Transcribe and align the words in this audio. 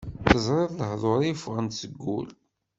Teẓriḍ 0.27 0.71
lehḍur-iw 0.77 1.37
ffɣen-d 1.39 1.73
seg 1.81 1.93
wul. 2.03 2.27